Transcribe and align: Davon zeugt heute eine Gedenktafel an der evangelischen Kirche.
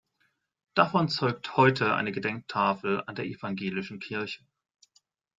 Davon 0.73 1.09
zeugt 1.09 1.57
heute 1.57 1.93
eine 1.93 2.11
Gedenktafel 2.11 3.03
an 3.05 3.13
der 3.13 3.25
evangelischen 3.25 3.99
Kirche. 3.99 4.41